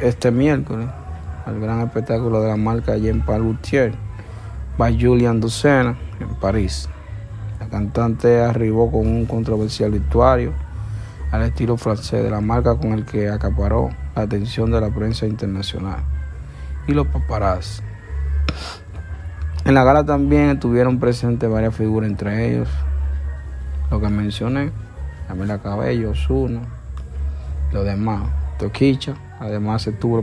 Este 0.00 0.30
miércoles 0.30 0.88
al 1.46 1.60
gran 1.60 1.80
espectáculo 1.80 2.40
de 2.42 2.48
la 2.48 2.56
marca 2.56 2.96
Jean 2.96 3.24
Paul 3.24 3.42
Gaultier 3.42 3.92
by 4.78 4.98
Julian 5.00 5.40
Ducena 5.40 5.96
en 6.20 6.34
París. 6.36 6.88
La 7.58 7.68
cantante 7.68 8.40
arribó 8.40 8.90
con 8.90 9.06
un 9.06 9.26
controversial 9.26 9.90
vestuario 9.90 10.52
al 11.30 11.42
estilo 11.42 11.76
francés 11.76 12.22
de 12.22 12.30
la 12.30 12.40
marca 12.40 12.76
con 12.76 12.92
el 12.92 13.04
que 13.04 13.28
acaparó 13.28 13.90
la 14.16 14.22
atención 14.22 14.70
de 14.70 14.80
la 14.80 14.88
prensa 14.90 15.26
internacional 15.26 16.00
y 16.86 16.92
los 16.92 17.06
paparazzi. 17.06 17.82
En 19.64 19.74
la 19.74 19.84
gala 19.84 20.04
también 20.04 20.50
estuvieron 20.50 20.98
presentes 20.98 21.48
varias 21.50 21.74
figuras, 21.74 22.10
entre 22.10 22.50
ellos 22.50 22.68
lo 23.90 24.00
que 24.00 24.08
mencioné, 24.08 24.70
Camila 25.28 25.58
Cabello, 25.58 26.10
Osuna, 26.10 26.60
los 27.72 27.84
demás, 27.84 28.22
Toquicha, 28.58 29.14
además 29.40 29.86
estuvo 29.86 30.22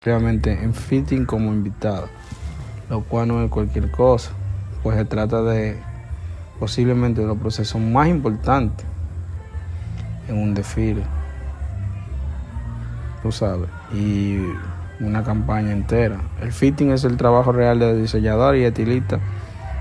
Realmente 0.00 0.52
en 0.52 0.74
fitting 0.74 1.26
como 1.26 1.52
invitado, 1.52 2.08
lo 2.88 3.02
cual 3.02 3.26
no 3.26 3.42
es 3.42 3.50
cualquier 3.50 3.90
cosa, 3.90 4.30
pues 4.84 4.96
se 4.96 5.04
trata 5.04 5.42
de 5.42 5.76
posiblemente 6.60 7.20
de 7.20 7.26
los 7.26 7.36
procesos 7.36 7.80
más 7.80 8.06
importantes 8.06 8.86
en 10.28 10.38
un 10.38 10.54
desfile, 10.54 11.02
tú 13.22 13.32
sabes, 13.32 13.68
y 13.92 14.38
una 15.00 15.24
campaña 15.24 15.72
entera. 15.72 16.20
El 16.40 16.52
fitting 16.52 16.92
es 16.92 17.02
el 17.02 17.16
trabajo 17.16 17.50
real 17.50 17.80
del 17.80 18.00
diseñador 18.00 18.54
y 18.54 18.62
estilista 18.62 19.18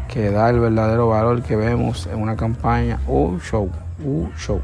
que 0.07 0.31
da 0.31 0.49
el 0.49 0.59
verdadero 0.59 1.09
valor 1.09 1.43
que 1.43 1.55
vemos 1.55 2.07
en 2.07 2.19
una 2.19 2.35
campaña 2.35 2.99
o 3.07 3.37
show, 3.37 3.69
un 4.03 4.31
show. 4.35 4.59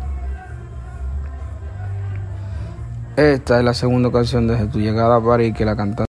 Esta 3.15 3.59
es 3.59 3.63
la 3.63 3.75
segunda 3.75 4.09
ocasión 4.09 4.47
desde 4.47 4.65
tu 4.65 4.79
llegada 4.79 5.17
a 5.17 5.23
París 5.23 5.53
que 5.55 5.63
la 5.65 5.75
cantante 5.75 6.12